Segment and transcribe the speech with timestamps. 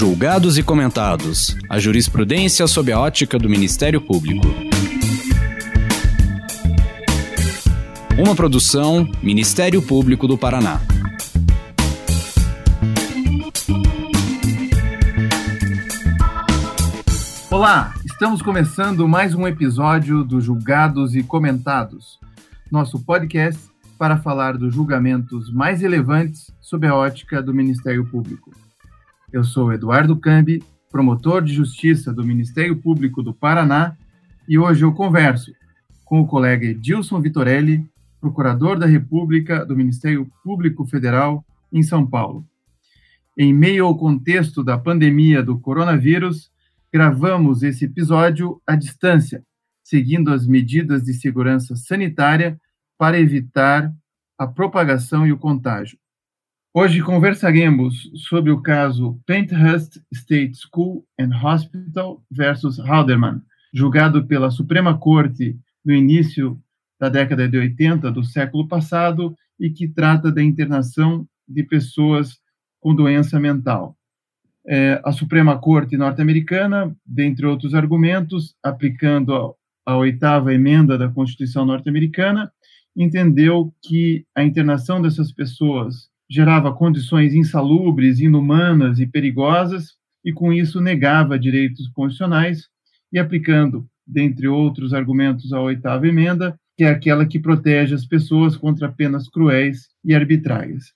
[0.00, 1.54] Julgados e comentados.
[1.68, 4.46] A jurisprudência sob a ótica do Ministério Público.
[8.18, 10.80] Uma produção Ministério Público do Paraná.
[17.50, 22.18] Olá, estamos começando mais um episódio do Julgados e Comentados,
[22.72, 23.60] nosso podcast
[23.98, 28.50] para falar dos julgamentos mais relevantes sob a ótica do Ministério Público.
[29.32, 33.96] Eu sou Eduardo Cambi, promotor de justiça do Ministério Público do Paraná,
[34.48, 35.52] e hoje eu converso
[36.04, 37.88] com o colega Edilson Vitorelli,
[38.20, 42.44] procurador da República do Ministério Público Federal em São Paulo.
[43.38, 46.50] Em meio ao contexto da pandemia do coronavírus,
[46.92, 49.44] gravamos esse episódio à distância,
[49.84, 52.60] seguindo as medidas de segurança sanitária
[52.98, 53.94] para evitar
[54.36, 55.96] a propagação e o contágio.
[56.72, 63.42] Hoje conversaremos sobre o caso Penthurst State School and Hospital versus Haldeman,
[63.74, 66.62] julgado pela Suprema Corte no início
[66.96, 72.38] da década de 80 do século passado e que trata da internação de pessoas
[72.78, 73.96] com doença mental.
[74.64, 82.48] É, a Suprema Corte norte-americana, dentre outros argumentos, aplicando a oitava emenda da Constituição norte-americana,
[82.96, 90.80] entendeu que a internação dessas pessoas gerava condições insalubres, inumanas e perigosas, e com isso
[90.80, 92.68] negava direitos constitucionais,
[93.12, 98.56] e aplicando, dentre outros argumentos, a oitava emenda, que é aquela que protege as pessoas
[98.56, 100.92] contra penas cruéis e arbitrárias.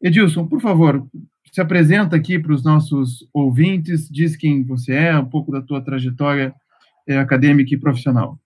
[0.00, 1.06] Edilson, por favor,
[1.52, 5.82] se apresenta aqui para os nossos ouvintes, diz quem você é, um pouco da tua
[5.82, 6.54] trajetória
[7.06, 8.38] é, acadêmica e profissional.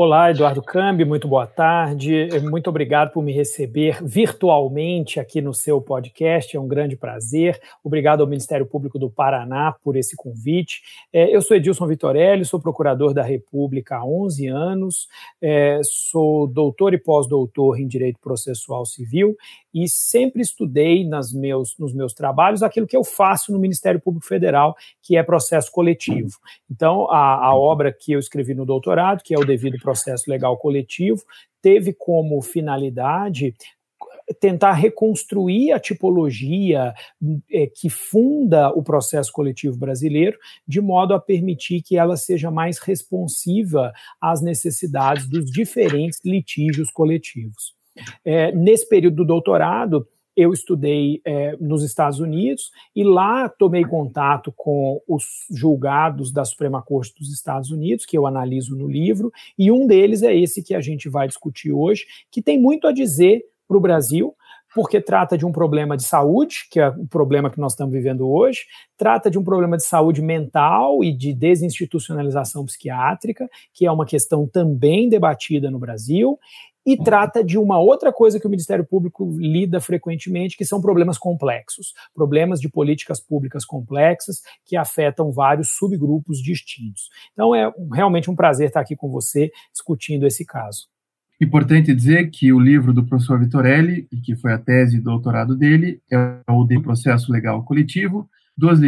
[0.00, 2.28] Olá, Eduardo Cambi, muito boa tarde.
[2.40, 6.56] Muito obrigado por me receber virtualmente aqui no seu podcast.
[6.56, 7.60] É um grande prazer.
[7.82, 10.82] Obrigado ao Ministério Público do Paraná por esse convite.
[11.12, 15.08] É, eu sou Edilson Vitorelli, sou procurador da República há 11 anos,
[15.42, 19.36] é, sou doutor e pós-doutor em Direito Processual Civil
[19.82, 24.26] e sempre estudei nas meus, nos meus trabalhos aquilo que eu faço no Ministério Público
[24.26, 26.38] Federal, que é processo coletivo.
[26.70, 30.56] Então, a, a obra que eu escrevi no doutorado, que é o devido processo legal
[30.56, 31.22] coletivo,
[31.60, 33.54] teve como finalidade
[34.40, 36.92] tentar reconstruir a tipologia
[37.50, 42.78] é, que funda o processo coletivo brasileiro, de modo a permitir que ela seja mais
[42.78, 47.77] responsiva às necessidades dos diferentes litígios coletivos.
[48.24, 50.06] É, nesse período do doutorado,
[50.38, 56.80] eu estudei é, nos Estados Unidos e lá tomei contato com os julgados da Suprema
[56.80, 60.76] Corte dos Estados Unidos, que eu analiso no livro, e um deles é esse que
[60.76, 64.32] a gente vai discutir hoje, que tem muito a dizer para o Brasil,
[64.74, 68.28] porque trata de um problema de saúde, que é o problema que nós estamos vivendo
[68.30, 68.60] hoje,
[68.96, 74.46] trata de um problema de saúde mental e de desinstitucionalização psiquiátrica, que é uma questão
[74.46, 76.38] também debatida no Brasil,
[76.88, 81.18] e trata de uma outra coisa que o Ministério Público lida frequentemente, que são problemas
[81.18, 87.10] complexos, problemas de políticas públicas complexas que afetam vários subgrupos distintos.
[87.34, 90.88] Então é realmente um prazer estar aqui com você discutindo esse caso.
[91.38, 96.00] Importante dizer que o livro do professor Vitorelli, que foi a tese de doutorado dele,
[96.10, 98.26] é o de processo legal coletivo,
[98.56, 98.80] dos,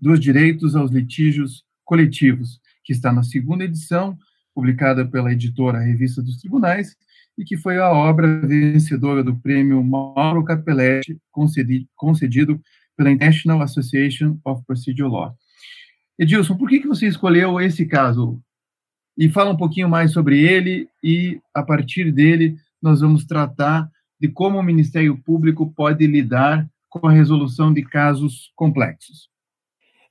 [0.00, 4.18] dos direitos aos litígios coletivos, que está na segunda edição,
[4.52, 6.96] publicada pela editora Revista dos Tribunais,
[7.38, 12.60] e que foi a obra vencedora do prêmio Mauro Capelletti, concedido, concedido
[12.96, 15.36] pela International Association of Procedural Law.
[16.18, 18.40] Edilson, por que, que você escolheu esse caso?
[19.16, 24.28] E fala um pouquinho mais sobre ele e, a partir dele, nós vamos tratar de
[24.28, 29.31] como o Ministério Público pode lidar com a resolução de casos complexos.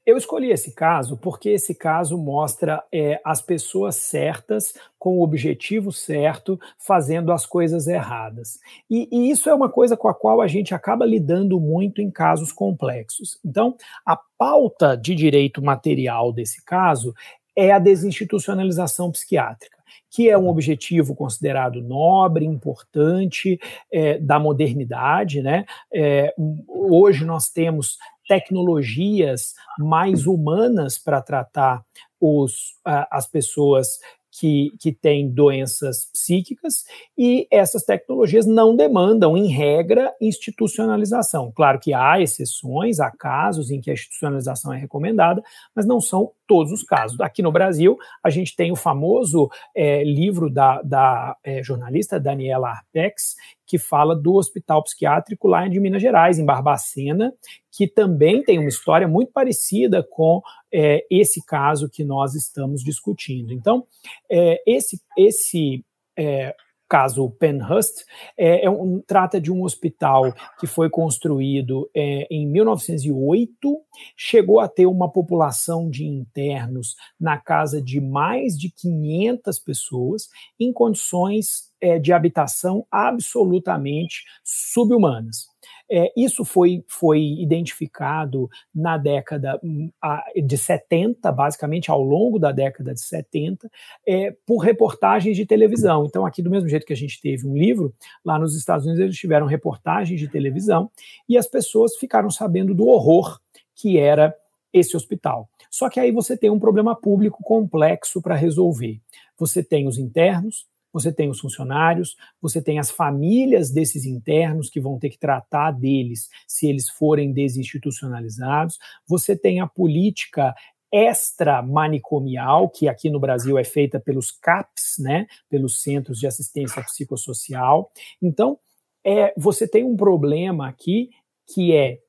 [0.04, 5.92] Eu escolhi esse caso porque esse caso mostra é, as pessoas certas, com o objetivo
[5.92, 8.60] certo, fazendo as coisas erradas.
[8.90, 12.10] E, e, isso é uma coisa com a qual a gente acaba lidando muito em
[12.10, 13.40] casos complexos.
[13.46, 17.14] Então, a pauta de direito material desse caso
[17.56, 23.58] é a desinstitucionalização psiquiátrica que é um objetivo considerado nobre, importante,
[23.90, 25.42] é, da modernidade.
[25.42, 25.66] Né?
[25.92, 26.34] É,
[26.68, 27.98] hoje nós temos
[28.32, 31.84] tecnologias mais humanas para tratar
[32.18, 34.00] os, as pessoas
[34.32, 36.86] que, que têm doenças psíquicas,
[37.18, 41.52] e essas tecnologias não demandam, em regra, institucionalização.
[41.52, 45.44] Claro que há exceções, há casos em que a institucionalização é recomendada,
[45.76, 47.18] mas não são todos os casos.
[47.22, 52.68] Aqui no Brasil, a gente tem o famoso é, livro da, da é, jornalista Daniela
[52.68, 57.32] Arpex, que fala do hospital psiquiátrico lá de Minas Gerais, em Barbacena,
[57.72, 60.42] que também tem uma história muito parecida com
[60.74, 63.54] é, esse caso que nós estamos discutindo.
[63.54, 63.86] Então,
[64.30, 65.86] é, esse, esse
[66.20, 66.54] é,
[66.92, 68.04] caso Penhurst,
[68.38, 73.80] é, é um, trata de um hospital que foi construído é, em 1908,
[74.18, 80.28] chegou a ter uma população de internos na casa de mais de 500 pessoas,
[80.60, 85.50] em condições é, de habitação absolutamente subhumanas.
[85.94, 89.92] É, isso foi, foi identificado na década hum,
[90.38, 93.70] de 70, basicamente ao longo da década de 70,
[94.08, 96.06] é, por reportagens de televisão.
[96.06, 97.94] Então, aqui, do mesmo jeito que a gente teve um livro,
[98.24, 100.90] lá nos Estados Unidos eles tiveram reportagens de televisão
[101.28, 103.38] e as pessoas ficaram sabendo do horror
[103.76, 104.34] que era
[104.72, 105.50] esse hospital.
[105.70, 109.02] Só que aí você tem um problema público complexo para resolver.
[109.38, 114.80] Você tem os internos, você tem os funcionários, você tem as famílias desses internos que
[114.80, 118.78] vão ter que tratar deles se eles forem desinstitucionalizados,
[119.08, 120.54] você tem a política
[120.92, 127.90] extra-manicomial, que aqui no Brasil é feita pelos CAPs, né, pelos Centros de Assistência Psicossocial.
[128.22, 128.60] Então,
[129.04, 131.10] é, você tem um problema aqui
[131.54, 132.00] que é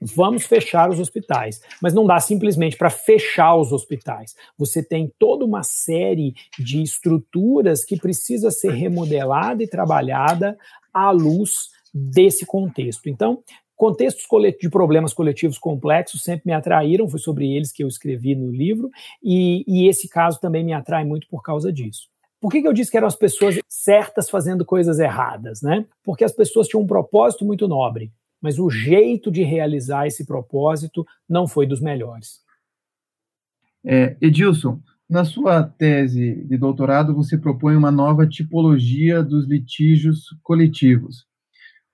[0.00, 1.60] vamos fechar os hospitais.
[1.80, 4.34] Mas não dá simplesmente para fechar os hospitais.
[4.58, 10.56] Você tem toda uma série de estruturas que precisa ser remodelada e trabalhada
[10.92, 13.08] à luz desse contexto.
[13.08, 13.42] Então,
[13.74, 14.26] contextos
[14.60, 18.90] de problemas coletivos complexos sempre me atraíram, foi sobre eles que eu escrevi no livro,
[19.22, 22.08] e, e esse caso também me atrai muito por causa disso.
[22.38, 25.86] Por que, que eu disse que eram as pessoas certas fazendo coisas erradas, né?
[26.04, 31.06] Porque as pessoas tinham um propósito muito nobre mas o jeito de realizar esse propósito
[31.28, 32.40] não foi dos melhores.
[33.84, 41.24] É, Edilson, na sua tese de doutorado, você propõe uma nova tipologia dos litígios coletivos.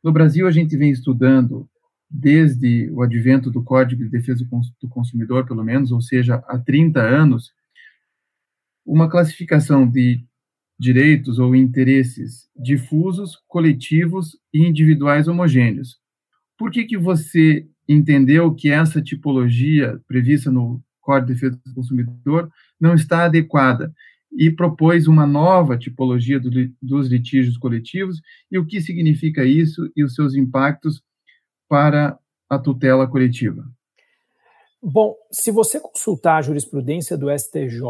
[0.03, 1.69] No Brasil, a gente vem estudando,
[2.11, 4.47] desde o advento do Código de Defesa
[4.81, 7.53] do Consumidor, pelo menos, ou seja, há 30 anos,
[8.85, 10.25] uma classificação de
[10.79, 16.02] direitos ou interesses difusos, coletivos e individuais homogêneos.
[16.63, 22.53] Por que, que você entendeu que essa tipologia prevista no Código de Defesa do Consumidor
[22.81, 23.93] não está adequada
[24.31, 26.51] e propôs uma nova tipologia do,
[26.81, 31.03] dos litígios coletivos e o que significa isso e os seus impactos
[31.69, 32.17] para
[32.49, 33.69] a tutela coletiva?
[34.81, 37.81] Bom, se você consultar a jurisprudência do STJ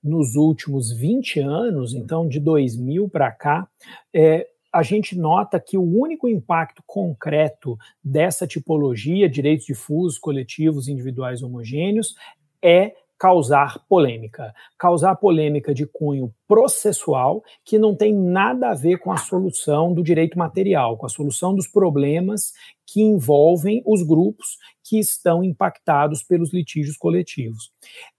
[0.00, 3.68] nos últimos 20 anos, então de 2000 para cá,
[4.14, 4.46] é,
[4.76, 12.14] a gente nota que o único impacto concreto dessa tipologia, direitos difusos, coletivos, individuais homogêneos,
[12.62, 14.54] é causar polêmica.
[14.78, 20.02] Causar polêmica de cunho processual, que não tem nada a ver com a solução do
[20.02, 22.52] direito material, com a solução dos problemas
[22.86, 27.72] que envolvem os grupos que estão impactados pelos litígios coletivos.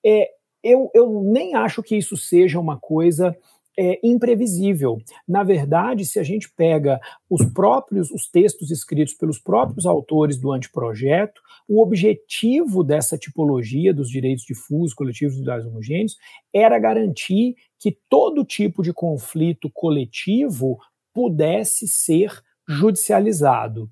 [0.04, 0.28] É,
[0.64, 3.38] eu, eu nem acho que isso seja uma coisa
[3.78, 4.98] é, imprevisível.
[5.28, 10.52] Na verdade, se a gente pega os próprios os textos escritos pelos próprios autores do
[10.52, 16.18] anteprojeto, o objetivo dessa tipologia dos direitos difusos, coletivos e individuais homogêneos
[16.54, 20.80] era garantir que todo tipo de conflito coletivo
[21.14, 22.32] pudesse ser
[22.68, 23.90] judicializado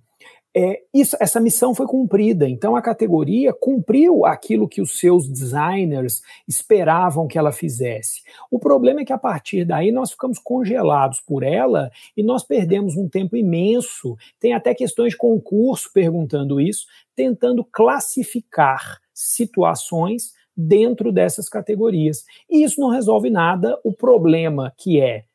[0.57, 2.47] é, isso, essa missão foi cumprida.
[2.47, 8.21] Então a categoria cumpriu aquilo que os seus designers esperavam que ela fizesse.
[8.49, 12.95] O problema é que a partir daí nós ficamos congelados por ela e nós perdemos
[12.95, 14.15] um tempo imenso.
[14.39, 22.23] Tem até questões de concurso perguntando isso, tentando classificar situações dentro dessas categorias.
[22.49, 23.77] E isso não resolve nada.
[23.83, 25.25] O problema que é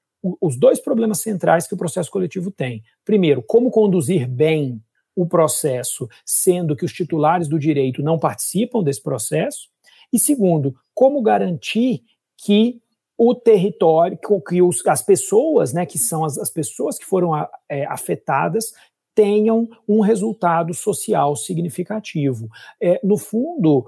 [0.40, 2.82] os dois problemas centrais que o processo coletivo tem.
[3.04, 4.82] Primeiro, como conduzir bem
[5.14, 9.68] o processo, sendo que os titulares do direito não participam desse processo?
[10.12, 12.02] E segundo, como garantir
[12.36, 12.80] que
[13.16, 17.32] o território, que os, as pessoas, né, que são as, as pessoas que foram
[17.68, 18.72] é, afetadas,
[19.14, 22.48] tenham um resultado social significativo.
[22.80, 23.86] É, no fundo,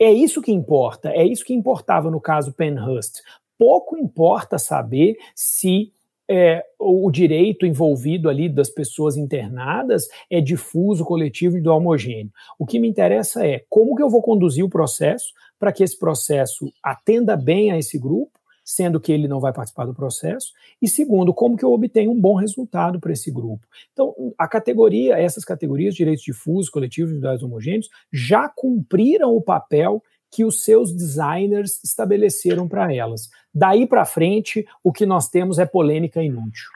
[0.00, 3.20] é isso que importa, é isso que importava no caso Penhurst.
[3.58, 5.92] Pouco importa saber se
[6.28, 12.32] é, o direito envolvido ali das pessoas internadas é difuso, coletivo e do homogêneo.
[12.58, 15.98] O que me interessa é como que eu vou conduzir o processo para que esse
[15.98, 18.32] processo atenda bem a esse grupo,
[18.64, 22.20] sendo que ele não vai participar do processo, e segundo, como que eu obtenho um
[22.20, 23.66] bom resultado para esse grupo.
[23.92, 30.02] Então, a categoria, essas categorias, direitos difusos, coletivos, individuais homogêneos, já cumpriram o papel
[30.32, 33.28] que os seus designers estabeleceram para elas.
[33.54, 36.70] Daí para frente, o que nós temos é polêmica inútil.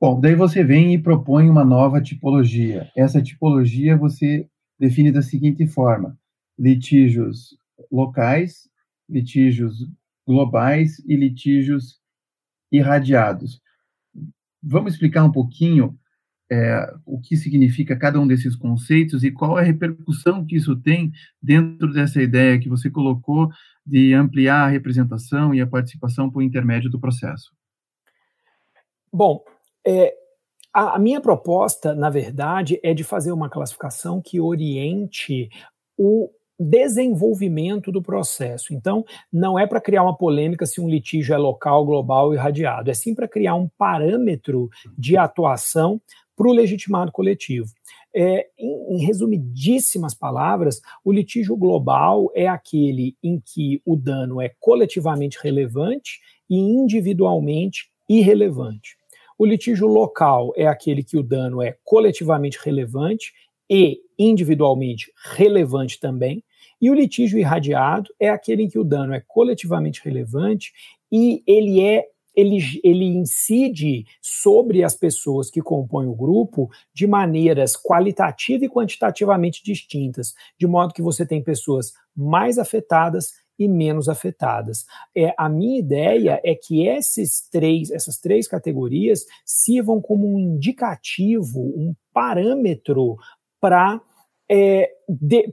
[0.00, 2.90] Bom, daí você vem e propõe uma nova tipologia.
[2.96, 6.18] Essa tipologia você define da seguinte forma:
[6.58, 7.54] litígios
[7.92, 8.66] locais,
[9.06, 9.86] litígios
[10.26, 12.00] globais e litígios
[12.72, 13.60] irradiados.
[14.62, 15.98] Vamos explicar um pouquinho
[16.50, 20.76] é, o que significa cada um desses conceitos e qual é a repercussão que isso
[20.76, 23.48] tem dentro dessa ideia que você colocou
[23.86, 27.52] de ampliar a representação e a participação por intermédio do processo?
[29.12, 29.42] Bom,
[29.86, 30.14] é,
[30.72, 35.48] a, a minha proposta, na verdade, é de fazer uma classificação que oriente
[35.96, 38.74] o desenvolvimento do processo.
[38.74, 42.90] Então, não é para criar uma polêmica se um litígio é local, global e irradiado,
[42.90, 46.00] é sim para criar um parâmetro de atuação
[46.40, 47.68] para o legitimado coletivo.
[48.16, 54.50] É, em, em, resumidíssimas palavras, o litígio global é aquele em que o dano é
[54.58, 56.18] coletivamente relevante
[56.48, 58.96] e individualmente irrelevante.
[59.38, 63.34] O litígio local é aquele que o dano é coletivamente relevante
[63.68, 66.42] e individualmente relevante também.
[66.80, 70.72] E o litígio irradiado é aquele em que o dano é coletivamente relevante
[71.12, 77.76] e ele é ele, ele incide sobre as pessoas que compõem o grupo de maneiras
[77.76, 84.86] qualitativa e quantitativamente distintas, de modo que você tem pessoas mais afetadas e menos afetadas.
[85.14, 91.60] É, a minha ideia é que esses três, essas três categorias sirvam como um indicativo,
[91.60, 93.16] um parâmetro
[93.60, 94.00] para
[94.52, 94.90] é,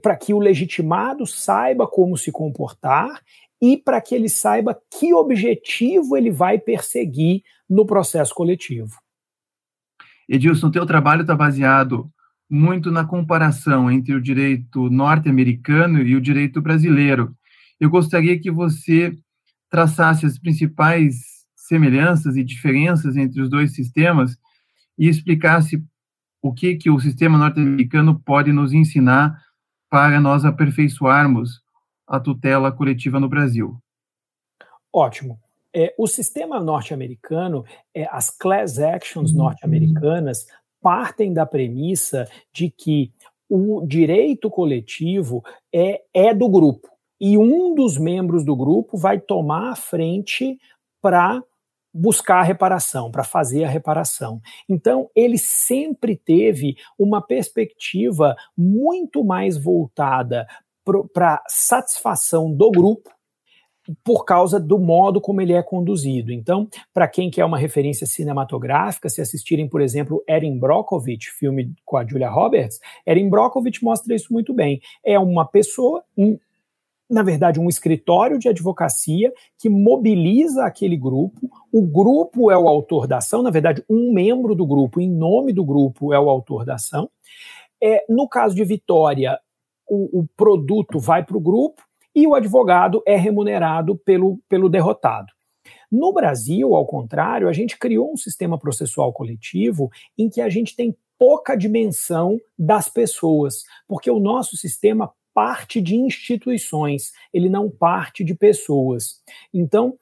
[0.02, 3.22] para que o legitimado saiba como se comportar
[3.60, 8.96] e para que ele saiba que objetivo ele vai perseguir no processo coletivo.
[10.28, 12.10] Edilson, teu trabalho está baseado
[12.48, 17.36] muito na comparação entre o direito norte-americano e o direito brasileiro
[17.80, 19.16] eu gostaria que você
[19.70, 24.36] traçasse as principais semelhanças e diferenças entre os dois sistemas
[24.98, 25.82] e explicasse
[26.42, 29.40] o que, que o sistema norte-americano pode nos ensinar
[29.90, 31.60] para nós aperfeiçoarmos
[32.08, 33.76] a tutela coletiva no Brasil.
[34.92, 35.38] Ótimo.
[35.74, 40.46] É, o sistema norte-americano, é, as class actions norte-americanas
[40.80, 43.12] partem da premissa de que
[43.48, 46.88] o direito coletivo é, é do grupo
[47.20, 50.58] e um dos membros do grupo vai tomar a frente
[51.00, 51.42] para
[51.92, 54.40] buscar a reparação, para fazer a reparação.
[54.68, 60.46] Então, ele sempre teve uma perspectiva muito mais voltada
[61.12, 63.10] para satisfação do grupo
[64.04, 66.32] por causa do modo como ele é conduzido.
[66.32, 71.96] Então, para quem quer uma referência cinematográfica, se assistirem, por exemplo, Erin Brockovich, filme com
[71.96, 74.80] a Julia Roberts, Erin Brockovich mostra isso muito bem.
[75.04, 76.38] É uma pessoa, um,
[77.08, 81.48] na verdade, um escritório de advocacia que mobiliza aquele grupo.
[81.72, 85.52] O grupo é o autor da ação, na verdade, um membro do grupo, em nome
[85.52, 87.08] do grupo, é o autor da ação.
[87.82, 89.38] É, no caso de Vitória,
[89.88, 91.82] o, o produto vai para o grupo
[92.14, 95.32] e o advogado é remunerado pelo, pelo derrotado.
[95.90, 100.76] No Brasil, ao contrário, a gente criou um sistema processual coletivo em que a gente
[100.76, 108.24] tem pouca dimensão das pessoas, porque o nosso sistema parte de instituições, ele não parte
[108.24, 109.22] de pessoas.
[109.54, 109.96] Então,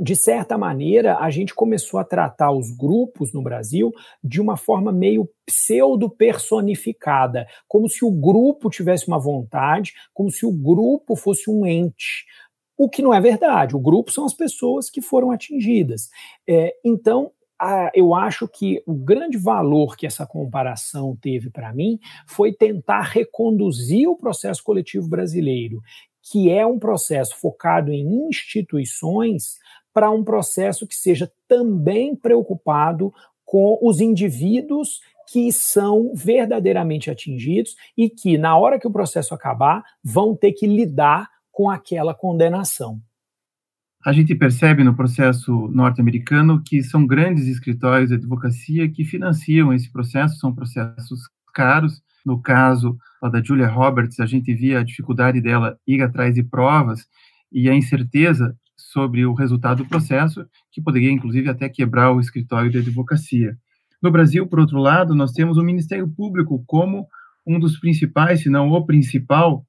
[0.00, 3.92] de certa maneira, a gente começou a tratar os grupos no Brasil
[4.22, 10.52] de uma forma meio pseudo-personificada, como se o grupo tivesse uma vontade, como se o
[10.52, 12.24] grupo fosse um ente.
[12.76, 13.76] O que não é verdade.
[13.76, 16.08] O grupo são as pessoas que foram atingidas.
[16.48, 17.30] É, então,
[17.94, 24.08] eu acho que o grande valor que essa comparação teve para mim foi tentar reconduzir
[24.08, 25.82] o processo coletivo brasileiro,
[26.22, 29.58] que é um processo focado em instituições,
[29.92, 33.12] para um processo que seja também preocupado
[33.44, 39.82] com os indivíduos que são verdadeiramente atingidos e que, na hora que o processo acabar,
[40.02, 43.00] vão ter que lidar com aquela condenação
[44.04, 49.92] a gente percebe no processo norte-americano que são grandes escritórios de advocacia que financiam esse
[49.92, 51.20] processo, são processos
[51.52, 52.00] caros.
[52.24, 52.96] No caso
[53.30, 57.06] da Julia Roberts, a gente via a dificuldade dela ir atrás de provas
[57.52, 58.56] e a incerteza
[58.92, 63.56] sobre o resultado do processo, que poderia, inclusive, até quebrar o escritório de advocacia.
[64.02, 67.06] No Brasil, por outro lado, nós temos o Ministério Público como
[67.46, 69.64] um dos principais, se não o principal,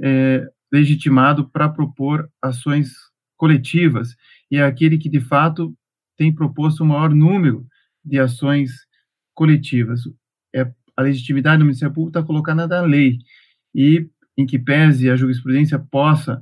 [0.00, 2.92] é, legitimado para propor ações
[3.36, 4.16] coletivas
[4.50, 5.76] e é aquele que, de fato,
[6.16, 7.66] tem proposto o maior número
[8.04, 8.70] de ações
[9.34, 10.02] coletivas.
[10.54, 13.18] É, a legitimidade do Ministério Público está colocada na lei.
[13.74, 16.40] E em que pese a jurisprudência possa,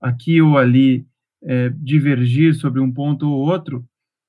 [0.00, 1.06] aqui ou ali,
[1.42, 3.84] é, divergir sobre um ponto ou outro,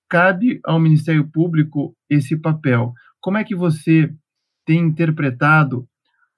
[0.10, 2.94] cabe ao Ministério Público esse papel.
[3.20, 4.14] Como é que você
[4.66, 5.88] tem interpretado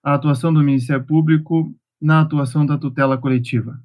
[0.04, 3.80] a atuação do Ministério Público na atuação da tutela coletiva?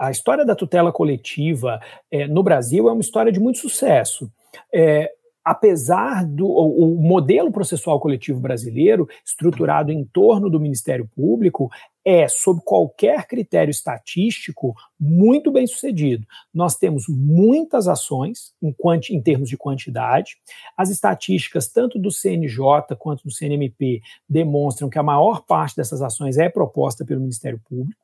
[0.00, 1.78] A história da tutela coletiva
[2.10, 4.30] é, no Brasil é uma história de muito sucesso.
[4.72, 5.10] É,
[5.44, 11.70] apesar do o, modelo processual coletivo brasileiro, estruturado em torno do Ministério Público,
[12.04, 16.26] é, sob qualquer critério estatístico, muito bem sucedido.
[16.52, 18.74] Nós temos muitas ações em,
[19.10, 20.36] em termos de quantidade.
[20.76, 26.36] As estatísticas, tanto do CNJ quanto do CNMP, demonstram que a maior parte dessas ações
[26.36, 27.98] é proposta pelo Ministério Público.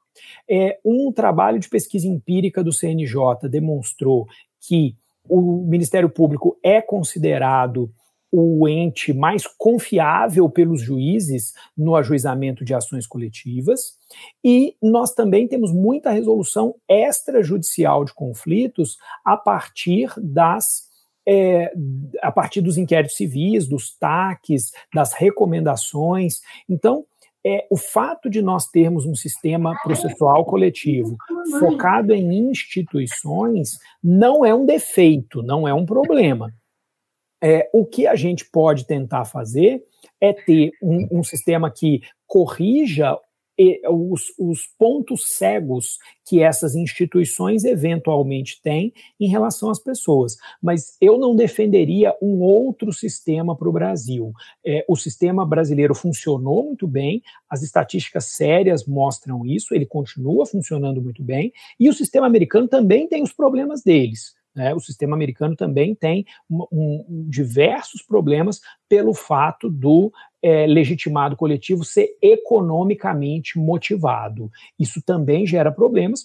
[0.49, 4.27] É, um trabalho de pesquisa empírica do CNJ demonstrou
[4.61, 4.97] que
[5.29, 7.91] o Ministério Público é considerado
[8.33, 13.97] o ente mais confiável pelos juízes no ajuizamento de ações coletivas,
[14.45, 20.89] e nós também temos muita resolução extrajudicial de conflitos a partir das
[21.29, 21.73] é,
[22.23, 26.41] a partir dos inquéritos civis, dos TACs, das recomendações.
[26.69, 27.05] Então,
[27.45, 31.17] é, o fato de nós termos um sistema processual coletivo
[31.59, 36.53] focado em instituições não é um defeito, não é um problema.
[37.43, 39.83] É, o que a gente pode tentar fazer
[40.21, 43.17] é ter um, um sistema que corrija
[43.89, 50.37] os, os, pontos cegos que essas instituições eventualmente têm em relação às pessoas.
[50.63, 54.33] Mas eu não defenderia um outro sistema para o Brasil.
[54.65, 61.03] É, o sistema brasileiro funcionou muito bem, as estatísticas sérias mostram isso, ele continua funcionando
[61.03, 64.35] muito bem, e o sistema americano também tem os problemas deles.
[64.55, 64.75] Né?
[64.75, 71.85] O sistema americano também tem um, um, diversos problemas pelo fato do é, legitimado coletivo
[71.85, 74.51] ser economicamente motivado.
[74.79, 76.25] Isso também gera problemas,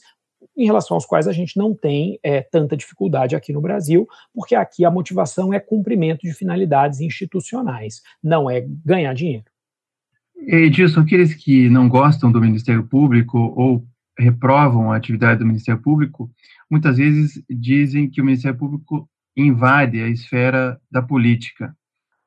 [0.57, 4.55] em relação aos quais a gente não tem é, tanta dificuldade aqui no Brasil, porque
[4.55, 9.45] aqui a motivação é cumprimento de finalidades institucionais, não é ganhar dinheiro.
[10.37, 13.85] Edilson, aqueles que não gostam do Ministério Público ou
[14.17, 16.31] reprovam a atividade do Ministério Público,
[16.69, 21.75] muitas vezes dizem que o Ministério Público invade a esfera da política.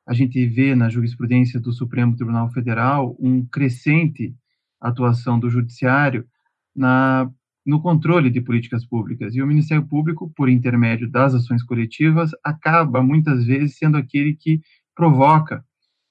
[0.07, 4.35] A gente vê na jurisprudência do Supremo Tribunal Federal um crescente
[4.79, 6.25] atuação do judiciário
[6.75, 7.29] na
[7.65, 9.35] no controle de políticas públicas.
[9.35, 14.61] E o Ministério Público, por intermédio das ações coletivas, acaba muitas vezes sendo aquele que
[14.95, 15.63] provoca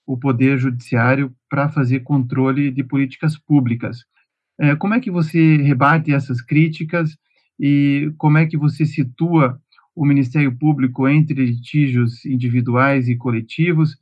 [0.06, 4.04] o poder judiciário para fazer controle de políticas públicas.
[4.60, 7.16] É, como é que você rebate essas críticas
[7.58, 9.60] e como é que você situa
[9.94, 13.96] o Ministério Público entre litígios individuais e coletivos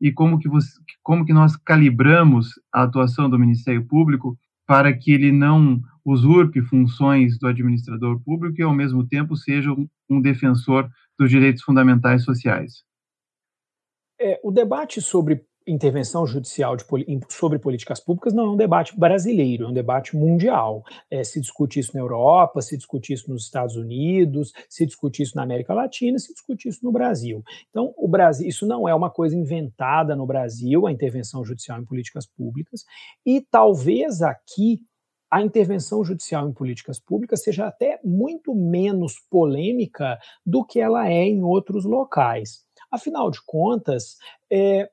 [0.00, 0.70] e como que você,
[1.02, 7.38] como que nós calibramos a atuação do Ministério Público para que ele não usurpe funções
[7.38, 9.70] do administrador público e ao mesmo tempo seja
[10.08, 12.84] um defensor dos direitos fundamentais sociais.
[14.18, 16.76] É, o debate sobre intervenção judicial
[17.28, 20.82] sobre políticas públicas não é um debate brasileiro, é um debate mundial.
[21.10, 25.36] É, se discute isso na Europa, se discute isso nos Estados Unidos, se discute isso
[25.36, 27.42] na América Latina, se discute isso no Brasil.
[27.70, 31.84] Então, o Brasil, isso não é uma coisa inventada no Brasil, a intervenção judicial em
[31.84, 32.84] políticas públicas,
[33.24, 34.80] e talvez aqui
[35.30, 41.22] a intervenção judicial em políticas públicas seja até muito menos polêmica do que ela é
[41.22, 42.64] em outros locais.
[42.90, 44.16] Afinal de contas,
[44.50, 44.90] é,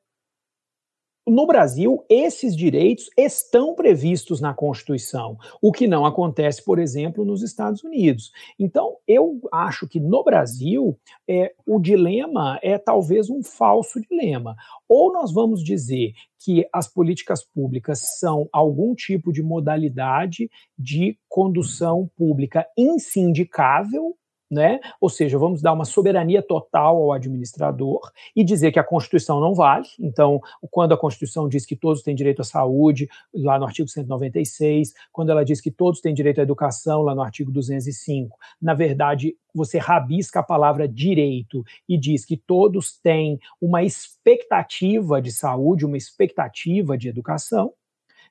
[1.27, 7.43] no Brasil, esses direitos estão previstos na Constituição, o que não acontece, por exemplo, nos
[7.43, 8.31] Estados Unidos.
[8.57, 14.55] Então, eu acho que no Brasil, é, o dilema é talvez um falso dilema.
[14.87, 22.09] Ou nós vamos dizer que as políticas públicas são algum tipo de modalidade de condução
[22.15, 24.15] pública insindicável,
[24.49, 24.79] né?
[24.99, 27.99] Ou seja, vamos dar uma soberania total ao administrador
[28.35, 29.87] e dizer que a Constituição não vale.
[29.99, 30.39] Então,
[30.71, 35.31] quando a Constituição diz que todos têm direito à saúde, lá no artigo 196, quando
[35.31, 39.77] ela diz que todos têm direito à educação, lá no artigo 205, na verdade, você
[39.77, 46.97] rabisca a palavra direito e diz que todos têm uma expectativa de saúde, uma expectativa
[46.97, 47.73] de educação,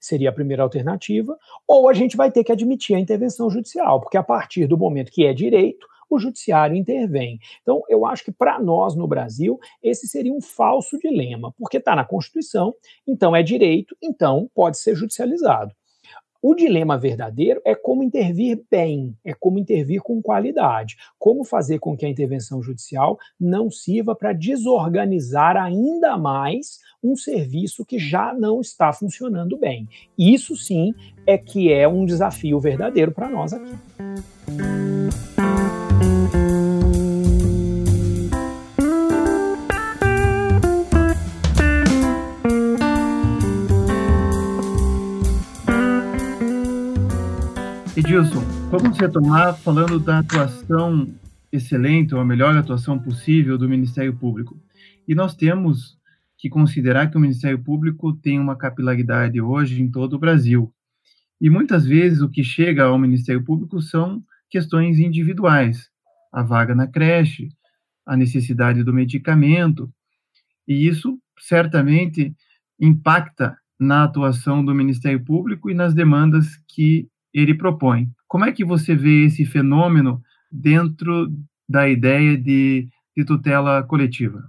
[0.00, 4.16] seria a primeira alternativa, ou a gente vai ter que admitir a intervenção judicial, porque
[4.16, 7.38] a partir do momento que é direito, o judiciário intervém.
[7.62, 11.94] Então, eu acho que para nós no Brasil, esse seria um falso dilema, porque está
[11.96, 12.74] na Constituição,
[13.06, 15.74] então é direito, então pode ser judicializado.
[16.42, 21.96] O dilema verdadeiro é como intervir bem, é como intervir com qualidade, como fazer com
[21.96, 28.60] que a intervenção judicial não sirva para desorganizar ainda mais um serviço que já não
[28.60, 29.88] está funcionando bem.
[30.16, 30.94] Isso sim
[31.26, 33.72] é que é um desafio verdadeiro para nós aqui.
[48.06, 48.40] Edilson,
[48.70, 51.12] vamos retomar falando da atuação
[51.50, 54.56] excelente, ou a melhor atuação possível do Ministério Público.
[55.08, 55.98] E nós temos
[56.38, 60.72] que considerar que o Ministério Público tem uma capilaridade hoje em todo o Brasil.
[61.40, 65.90] E muitas vezes o que chega ao Ministério Público são questões individuais,
[66.32, 67.48] a vaga na creche,
[68.06, 69.92] a necessidade do medicamento,
[70.68, 72.32] e isso certamente
[72.78, 77.08] impacta na atuação do Ministério Público e nas demandas que
[77.40, 78.08] ele propõe.
[78.26, 81.30] Como é que você vê esse fenômeno dentro
[81.68, 84.42] da ideia de, de tutela coletiva?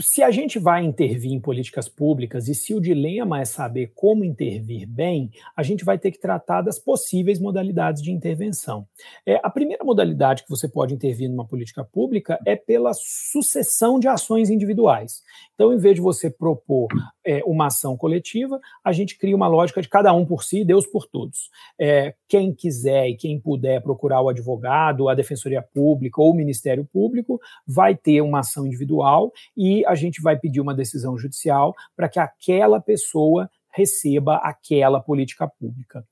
[0.00, 4.24] se a gente vai intervir em políticas públicas e se o dilema é saber como
[4.24, 8.86] intervir bem, a gente vai ter que tratar das possíveis modalidades de intervenção.
[9.26, 14.06] É, a primeira modalidade que você pode intervir numa política pública é pela sucessão de
[14.06, 15.22] ações individuais.
[15.54, 16.88] Então, em vez de você propor
[17.28, 20.86] é, uma ação coletiva, a gente cria uma lógica de cada um por si, Deus
[20.86, 21.50] por todos.
[21.78, 26.88] É, quem quiser e quem puder procurar o advogado, a defensoria pública ou o Ministério
[26.90, 32.08] Público, vai ter uma ação individual e a gente vai pedir uma decisão judicial para
[32.08, 36.02] que aquela pessoa receba aquela política pública.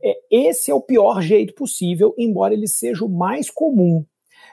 [0.00, 4.04] É, esse é o pior jeito possível, embora ele seja o mais comum.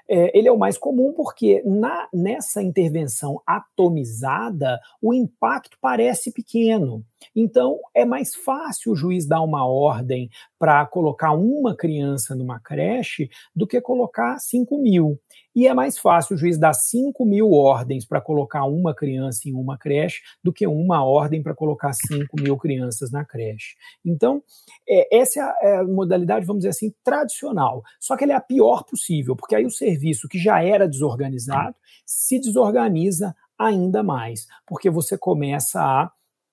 [0.09, 7.05] É, ele é o mais comum porque na, nessa intervenção atomizada, o impacto parece pequeno.
[7.35, 13.29] Então, é mais fácil o juiz dar uma ordem para colocar uma criança numa creche
[13.55, 15.19] do que colocar 5 mil.
[15.55, 19.53] E é mais fácil o juiz dar 5 mil ordens para colocar uma criança em
[19.53, 23.75] uma creche do que uma ordem para colocar 5 mil crianças na creche.
[24.05, 24.43] Então,
[24.87, 27.83] é, essa é a, modalidade, vamos dizer assim, tradicional.
[27.99, 31.75] Só que ela é a pior possível, porque aí o serviço que já era desorganizado
[32.05, 36.09] se desorganiza ainda mais, porque você começa a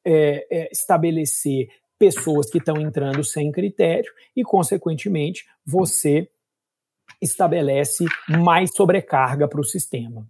[0.07, 6.29] é, é, estabelecer pessoas que estão entrando sem critério e, consequentemente, você
[7.21, 10.29] estabelece mais sobrecarga para o sistema.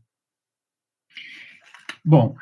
[2.03, 2.35] Bom,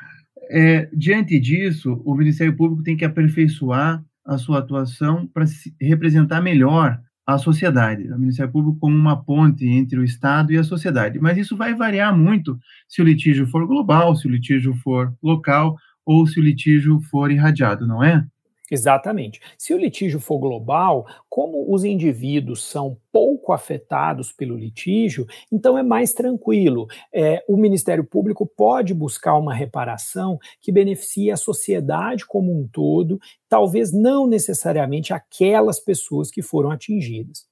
[0.49, 5.45] é, diante disso, o Ministério Público tem que aperfeiçoar a sua atuação para
[5.81, 10.63] representar melhor a sociedade, o Ministério Público como uma ponte entre o Estado e a
[10.63, 11.19] sociedade.
[11.19, 15.75] Mas isso vai variar muito se o litígio for global, se o litígio for local
[16.05, 18.25] ou se o litígio for irradiado, não é?
[18.69, 19.39] Exatamente.
[19.57, 25.83] Se o litígio for global, como os indivíduos são pouco afetados pelo litígio, então é
[25.83, 26.87] mais tranquilo.
[27.13, 33.19] É, o Ministério Público pode buscar uma reparação que beneficie a sociedade como um todo,
[33.47, 37.45] talvez não necessariamente aquelas pessoas que foram atingidas.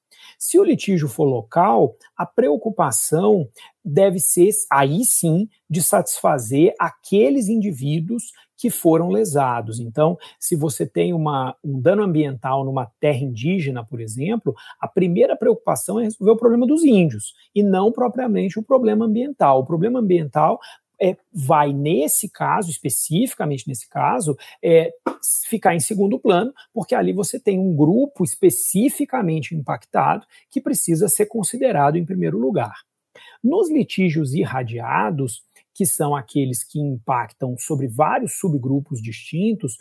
[0.46, 3.48] Se o litígio for local, a preocupação
[3.84, 9.80] deve ser, aí sim, de satisfazer aqueles indivíduos que foram lesados.
[9.80, 15.38] Então, se você tem uma, um dano ambiental numa terra indígena, por exemplo, a primeira
[15.38, 19.62] preocupação é resolver o problema dos índios e não propriamente o problema ambiental.
[19.62, 20.60] O problema ambiental
[21.02, 24.92] é, vai, nesse caso, especificamente nesse caso, é,
[25.48, 31.26] ficar em segundo plano, porque ali você tem um grupo especificamente impactado que precisa ser
[31.26, 32.74] considerado em primeiro lugar.
[33.44, 39.78] Nos litígios irradiados, que são aqueles que impactam sobre vários subgrupos distintos,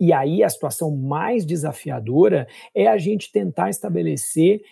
[0.00, 4.62] e aí a situação mais desafiadora é a gente tentar estabelecer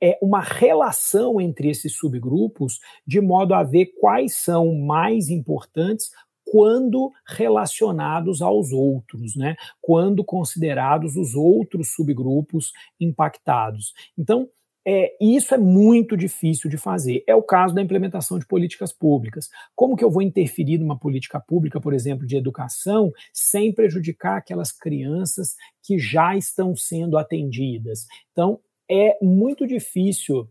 [0.00, 6.10] é, uma relação entre esses subgrupos, de modo a ver quais são mais importantes
[6.44, 9.56] quando relacionados aos outros, né?
[9.80, 13.92] Quando considerados os outros subgrupos impactados.
[14.16, 14.48] Então,
[14.88, 17.24] é, isso é muito difícil de fazer.
[17.26, 19.48] É o caso da implementação de políticas públicas.
[19.74, 24.70] Como que eu vou interferir numa política pública, por exemplo, de educação, sem prejudicar aquelas
[24.70, 28.06] crianças que já estão sendo atendidas?
[28.30, 30.48] Então, é muito difícil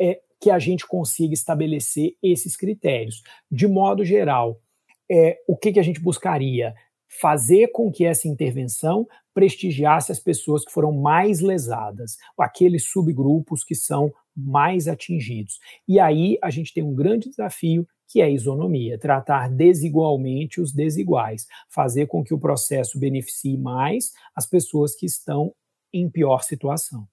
[0.00, 3.22] é, que a gente consiga estabelecer esses critérios.
[3.50, 4.62] De modo geral,
[5.10, 6.74] é, o que, que a gente buscaria?
[7.20, 9.06] Fazer com que essa intervenção
[9.38, 15.60] prestigiasse as pessoas que foram mais lesadas, aqueles subgrupos que são mais atingidos.
[15.86, 20.72] E aí a gente tem um grande desafio que é a isonomia, tratar desigualmente os
[20.72, 25.52] desiguais, fazer com que o processo beneficie mais as pessoas que estão
[25.94, 27.06] em pior situação.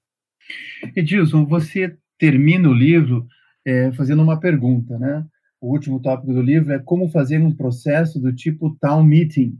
[0.95, 3.27] Edilson, você termina o livro
[3.63, 5.23] é, fazendo uma pergunta, né?
[5.61, 9.59] O último tópico do livro é como fazer um processo do tipo town meeting.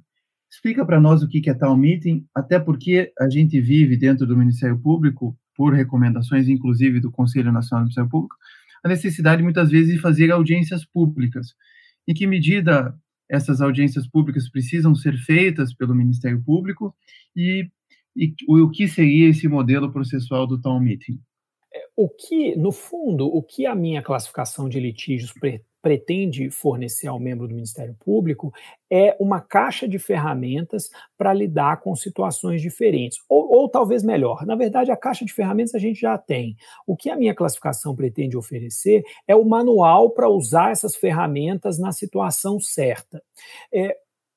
[0.56, 4.38] Explica para nós o que é town meeting, até porque a gente vive dentro do
[4.38, 8.38] Ministério Público, por recomendações, inclusive do Conselho Nacional do Ministério Público,
[8.82, 11.54] a necessidade muitas vezes de fazer audiências públicas.
[12.08, 12.98] Em que medida
[13.30, 16.96] essas audiências públicas precisam ser feitas pelo Ministério Público
[17.36, 17.70] e,
[18.16, 21.20] e o que seria esse modelo processual do town meeting?
[21.74, 25.34] É, o que, no fundo, o que a minha classificação de litígios
[25.86, 28.52] pretende fornecer ao membro do Ministério Público
[28.90, 33.20] é uma caixa de ferramentas para lidar com situações diferentes.
[33.30, 36.58] Ou, ou, talvez melhor, na verdade, a caixa de ferramentas a gente já tem.
[36.88, 41.92] O que a minha classificação pretende oferecer é o manual para usar essas ferramentas na
[41.92, 43.22] situação certa.
[43.72, 43.96] É,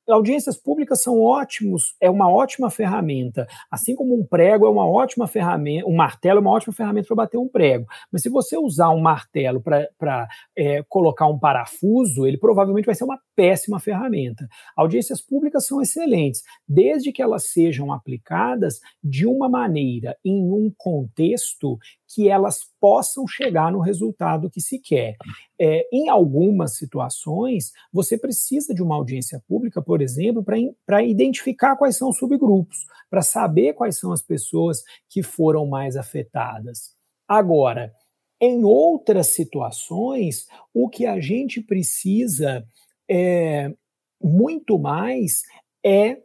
[0.08, 3.46] audiências públicas são ótimos, é uma ótima ferramenta.
[3.70, 7.16] Assim como um prego é uma ótima ferramenta, um martelo é uma ótima ferramenta para
[7.16, 7.86] bater um prego.
[8.12, 13.04] Mas se você usar um martelo para é, colocar um parafuso, ele provavelmente vai ser
[13.04, 14.48] uma péssima ferramenta.
[14.76, 21.78] Audiências públicas são excelentes, desde que elas sejam aplicadas de uma maneira, em um contexto
[22.08, 25.16] que elas possam chegar no resultado que se quer.
[25.60, 30.44] É, em algumas situações, você precisa de uma audiência pública, por exemplo,
[30.86, 35.96] para identificar quais são os subgrupos, para saber quais são as pessoas que foram mais
[35.96, 36.94] afetadas.
[37.26, 37.92] Agora,
[38.40, 42.66] em outras situações, o que a gente precisa
[43.10, 43.74] é,
[44.22, 45.42] muito mais
[45.84, 46.22] é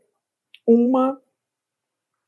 [0.66, 1.20] uma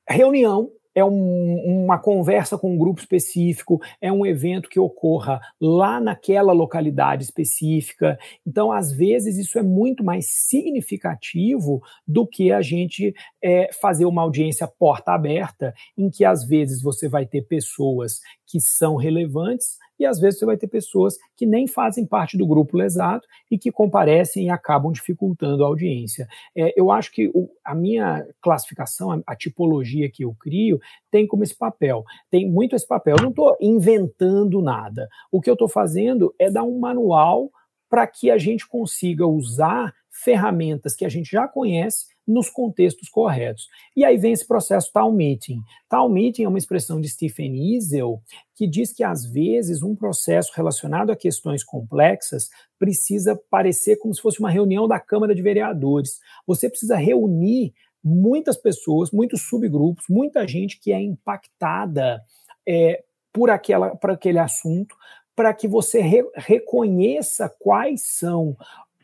[0.07, 5.99] reunião é um, uma conversa com um grupo específico, é um evento que ocorra lá
[5.99, 8.17] naquela localidade específica.
[8.47, 14.21] Então, às vezes, isso é muito mais significativo do que a gente é, fazer uma
[14.21, 20.05] audiência porta aberta, em que às vezes você vai ter pessoas que são relevantes e
[20.05, 23.71] às vezes você vai ter pessoas que nem fazem parte do grupo lesado e que
[23.71, 26.27] comparecem e acabam dificultando a audiência.
[26.55, 30.79] É, eu acho que o, a minha classificação, a, a, tipologia que eu crio,
[31.09, 32.03] tem como esse papel.
[32.29, 33.15] Tem muito esse papel.
[33.17, 35.07] Eu não estou inventando nada.
[35.31, 37.49] O que eu estou fazendo é dar um manual
[37.89, 43.67] para que a gente consiga usar ferramentas que a gente já conhece nos contextos corretos.
[43.95, 45.61] E aí vem esse processo town meeting.
[45.89, 48.21] Town meeting é uma expressão de Stephen Isel
[48.55, 54.21] que diz que às vezes um processo relacionado a questões complexas precisa parecer como se
[54.21, 56.19] fosse uma reunião da Câmara de Vereadores.
[56.47, 62.21] Você precisa reunir muitas pessoas, muitos subgrupos, muita gente que é impactada
[62.67, 64.95] é, por, aquela, por aquele assunto,
[65.35, 68.55] para que você re reconheça quais são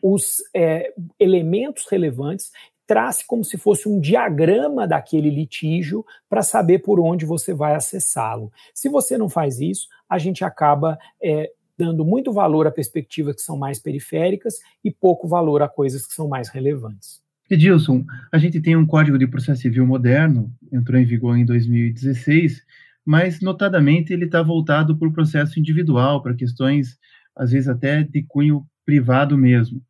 [0.02, 2.50] os é, elementos relevantes
[2.92, 8.52] trace como se fosse um diagrama daquele litígio para saber por onde você vai acessá-lo.
[8.74, 13.40] Se você não faz isso, a gente acaba é, dando muito valor a perspectivas que
[13.40, 17.22] são mais periféricas e pouco valor a coisas que são mais relevantes.
[17.48, 22.62] Edilson, a gente tem um Código de Processo Civil moderno, entrou em vigor em 2016,
[23.06, 26.98] mas notadamente ele está voltado para o processo individual, para questões,
[27.34, 29.80] às vezes até de cunho privado mesmo.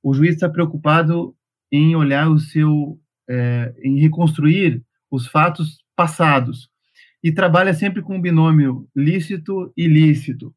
[0.00, 1.35] O juiz está preocupado
[1.70, 2.98] em olhar o seu,
[3.28, 6.68] é, em reconstruir os fatos passados
[7.22, 10.54] e trabalha sempre com o binômio lícito e ilícito.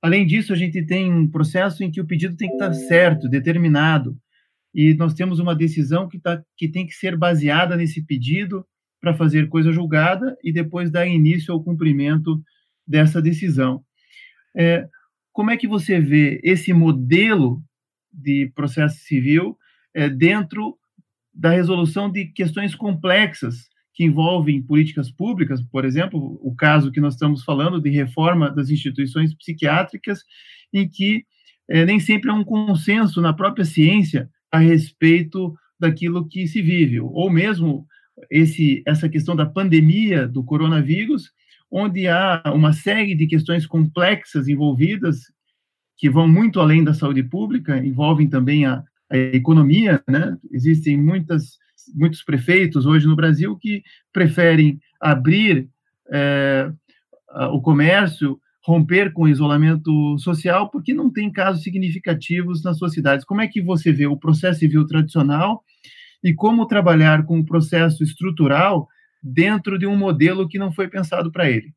[0.00, 3.28] Além disso, a gente tem um processo em que o pedido tem que estar certo,
[3.28, 4.16] determinado,
[4.74, 8.64] e nós temos uma decisão que, tá, que tem que ser baseada nesse pedido
[9.00, 12.40] para fazer coisa julgada e depois dar início ao cumprimento
[12.86, 13.82] dessa decisão.
[14.56, 14.86] É,
[15.32, 17.62] como é que você vê esse modelo
[18.12, 19.56] de processo civil
[19.98, 20.78] é, dentro
[21.34, 27.14] da resolução de questões complexas que envolvem políticas públicas, por exemplo, o caso que nós
[27.14, 30.20] estamos falando de reforma das instituições psiquiátricas,
[30.72, 31.24] em que
[31.68, 37.00] é, nem sempre há um consenso na própria ciência a respeito daquilo que se vive,
[37.00, 37.84] ou mesmo
[38.30, 41.32] esse, essa questão da pandemia do coronavírus,
[41.68, 45.22] onde há uma série de questões complexas envolvidas
[45.96, 50.36] que vão muito além da saúde pública, envolvem também a, a economia, né?
[50.52, 51.58] Existem muitas,
[51.94, 55.68] muitos prefeitos hoje no Brasil que preferem abrir
[56.10, 56.70] é,
[57.52, 63.24] o comércio, romper com o isolamento social, porque não tem casos significativos nas suas cidades.
[63.24, 65.62] Como é que você vê o processo civil tradicional
[66.22, 68.86] e como trabalhar com o processo estrutural
[69.22, 71.72] dentro de um modelo que não foi pensado para ele?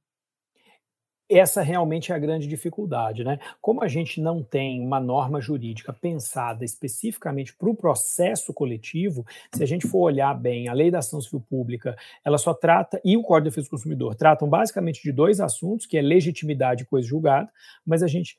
[1.38, 3.39] Essa realmente é a grande dificuldade, né?
[3.62, 9.63] Como a gente não tem uma norma jurídica pensada especificamente para o processo coletivo, se
[9.63, 13.15] a gente for olhar bem, a lei da ação civil pública, ela só trata, e
[13.15, 16.86] o Código de Defesa do Consumidor, tratam basicamente de dois assuntos, que é legitimidade e
[16.86, 17.52] coisa julgada,
[17.86, 18.36] mas a gente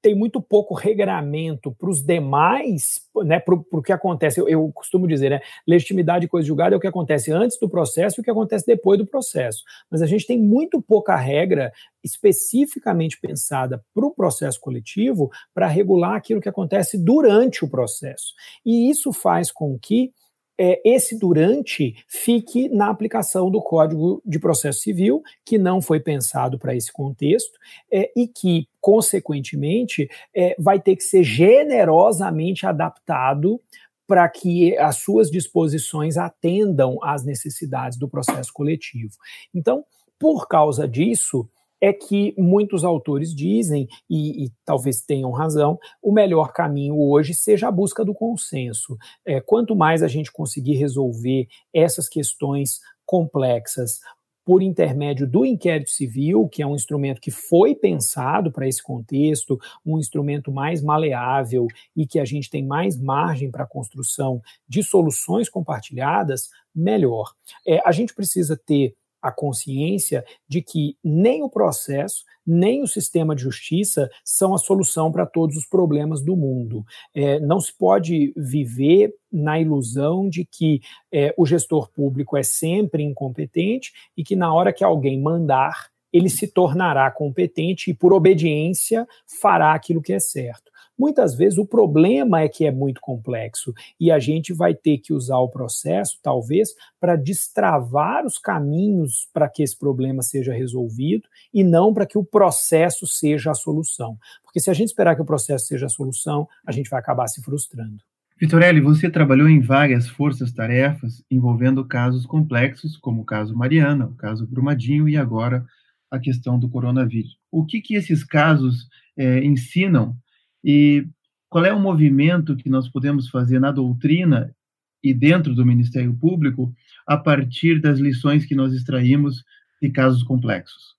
[0.00, 4.40] tem muito pouco regramento para os demais, né, para o que acontece.
[4.40, 7.68] Eu, eu, costumo dizer, né, legitimidade e coisa julgada é o que acontece antes do
[7.68, 9.62] processo e o que acontece depois do processo.
[9.90, 16.14] Mas a gente tem muito pouca regra especificamente pensada para o processo coletivo para regular
[16.14, 18.34] aquilo que acontece durante o processo.
[18.64, 20.12] E isso faz com que
[20.58, 26.58] é, esse durante fique na aplicação do Código de Processo Civil, que não foi pensado
[26.58, 27.56] para esse contexto,
[27.90, 33.60] é, e que, consequentemente, é, vai ter que ser generosamente adaptado
[34.06, 39.12] para que as suas disposições atendam às necessidades do processo coletivo.
[39.54, 39.84] Então,
[40.18, 41.48] por causa disso,
[41.80, 47.68] é que muitos autores dizem, e, e, talvez tenham razão, o melhor caminho hoje seja
[47.68, 48.96] a busca do consenso.
[49.24, 54.00] É, quanto mais a gente conseguir resolver essas questões complexas
[54.48, 59.60] por intermédio do inquérito civil, que é um instrumento que foi pensado para esse contexto,
[59.84, 64.82] um instrumento mais maleável e que a gente tem mais margem para a construção de
[64.82, 67.34] soluções compartilhadas, melhor.
[67.66, 73.34] É, a gente precisa ter a consciência de que nem o processo, nem o sistema
[73.34, 76.84] de justiça são a solução para todos os problemas do mundo.
[77.14, 80.80] É, não se pode viver na ilusão de que
[81.12, 86.30] é, o gestor público é sempre incompetente e que na hora que alguém mandar, ele
[86.30, 89.06] se tornará competente e, por obediência,
[89.40, 90.72] fará aquilo que é certo.
[90.98, 95.12] Muitas vezes o problema é que é muito complexo e a gente vai ter que
[95.12, 101.62] usar o processo, talvez, para destravar os caminhos para que esse problema seja resolvido e
[101.62, 104.18] não para que o processo seja a solução.
[104.42, 107.28] Porque se a gente esperar que o processo seja a solução, a gente vai acabar
[107.28, 107.98] se frustrando.
[108.40, 114.46] Vitorelli, você trabalhou em várias forças-tarefas envolvendo casos complexos, como o caso Mariana, o caso
[114.46, 115.64] Brumadinho e agora
[116.10, 117.36] a questão do coronavírus.
[117.50, 120.16] O que, que esses casos é, ensinam
[120.64, 121.06] e
[121.48, 124.54] qual é o movimento que nós podemos fazer na doutrina
[125.02, 126.72] e dentro do Ministério Público
[127.06, 129.44] a partir das lições que nós extraímos
[129.80, 130.96] de casos complexos?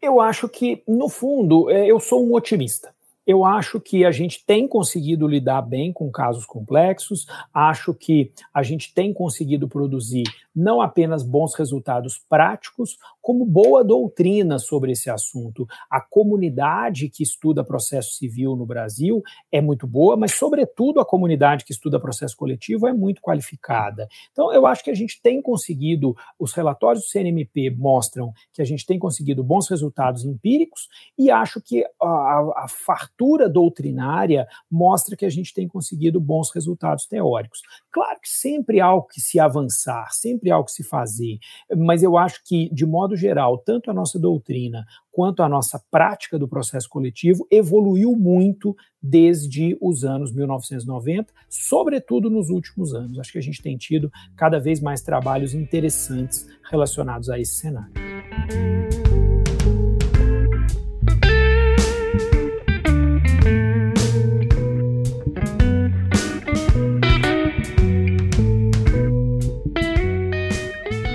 [0.00, 2.94] Eu acho que, no fundo, é, eu sou um otimista.
[3.26, 8.62] Eu acho que a gente tem conseguido lidar bem com casos complexos, acho que a
[8.62, 10.22] gente tem conseguido produzir
[10.56, 15.66] não apenas bons resultados práticos, como boa doutrina sobre esse assunto.
[15.90, 21.64] A comunidade que estuda processo civil no Brasil é muito boa, mas, sobretudo, a comunidade
[21.64, 24.08] que estuda processo coletivo é muito qualificada.
[24.32, 28.64] Então, eu acho que a gente tem conseguido, os relatórios do CNMP mostram que a
[28.64, 30.88] gente tem conseguido bons resultados empíricos,
[31.18, 37.06] e acho que a, a fartura doutrinária mostra que a gente tem conseguido bons resultados
[37.06, 37.60] teóricos.
[37.90, 41.38] Claro que sempre há algo que se avançar, sempre sempre há o que se fazer,
[41.76, 46.38] mas eu acho que, de modo geral, tanto a nossa doutrina quanto a nossa prática
[46.38, 53.18] do processo coletivo evoluiu muito desde os anos 1990, sobretudo nos últimos anos.
[53.18, 57.94] Acho que a gente tem tido cada vez mais trabalhos interessantes relacionados a esse cenário.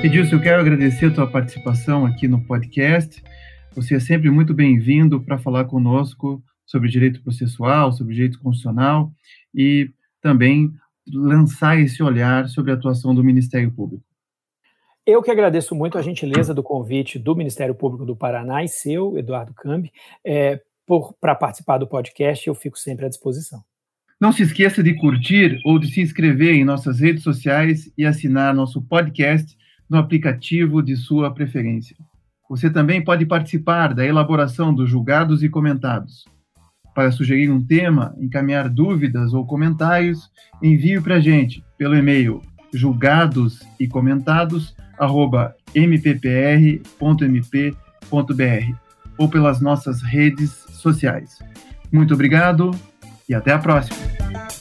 [0.04, 3.24] Edilson, eu quero agradecer a tua participação aqui no podcast.
[3.76, 9.12] Você é sempre muito bem-vindo para falar conosco sobre direito processual, sobre direito constitucional
[9.54, 10.72] e também
[11.08, 14.04] lançar esse olhar sobre a atuação do Ministério Público.
[15.06, 19.16] Eu que agradeço muito a gentileza do convite do Ministério Público do Paraná e seu,
[19.20, 19.92] Eduardo Cambi,
[20.26, 20.60] é,
[21.20, 22.48] para participar do podcast.
[22.48, 23.64] Eu fico sempre à disposição.
[24.20, 28.52] Não se esqueça de curtir ou de se inscrever em nossas redes sociais e assinar
[28.56, 29.61] nosso podcast
[29.92, 31.98] no aplicativo de sua preferência.
[32.50, 36.24] Você também pode participar da elaboração dos julgados e comentados.
[36.96, 40.32] Para sugerir um tema, encaminhar dúvidas ou comentários,
[40.64, 42.42] envie para a gente pelo e-mail
[42.74, 44.74] julgados e comentados
[45.76, 46.82] mppr.mp.br
[49.18, 51.40] ou pelas nossas redes sociais.
[51.92, 52.72] Muito obrigado
[53.28, 54.61] e até a próxima!